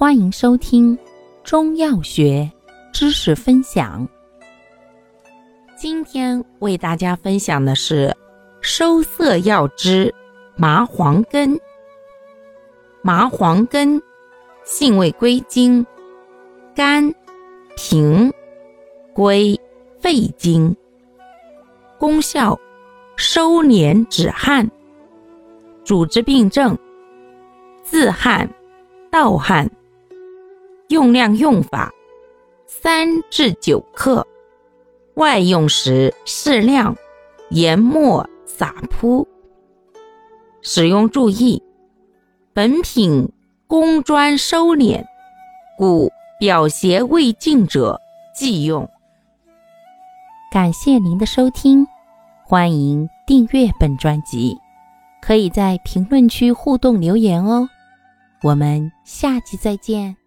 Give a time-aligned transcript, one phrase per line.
[0.00, 0.98] 欢迎收听
[1.44, 2.50] 中药学
[2.90, 4.08] 知识分享。
[5.76, 8.16] 今天为大家分享的是
[8.62, 10.10] 收涩药之
[10.56, 11.54] 麻黄根。
[13.02, 14.00] 麻黄根
[14.64, 15.84] 性味归经：
[16.74, 17.14] 肝、
[17.76, 18.32] 平、
[19.12, 19.54] 归
[20.00, 20.74] 肺经。
[21.98, 22.58] 功效：
[23.16, 24.66] 收敛止汗。
[25.84, 26.74] 主治病症：
[27.82, 28.48] 自汗、
[29.10, 29.70] 盗汗。
[30.90, 31.92] 用量用法：
[32.66, 34.26] 三至九克，
[35.14, 36.96] 外用时适量，
[37.50, 39.26] 研末撒扑。
[40.62, 41.62] 使用注意：
[42.52, 43.30] 本品
[43.68, 45.04] 工专收敛，
[45.78, 48.00] 故表邪未尽者
[48.34, 48.88] 忌用。
[50.50, 51.86] 感谢您的收听，
[52.44, 54.58] 欢迎订阅本专辑，
[55.22, 57.68] 可以在评论区互动留言哦。
[58.42, 60.19] 我们下期再见。